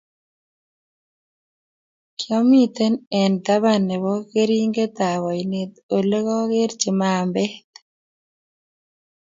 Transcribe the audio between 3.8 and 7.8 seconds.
nebo keringet ab ainet ole kokerchi mambet